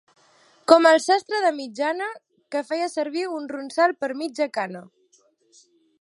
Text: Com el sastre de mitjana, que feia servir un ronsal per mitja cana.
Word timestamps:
Com 0.71 0.87
el 0.91 0.95
sastre 1.07 1.41
de 1.43 1.51
mitjana, 1.57 2.07
que 2.55 2.63
feia 2.71 2.89
servir 2.95 3.27
un 3.35 3.45
ronsal 3.55 3.95
per 4.03 4.11
mitja 4.23 4.49
cana. 4.57 4.83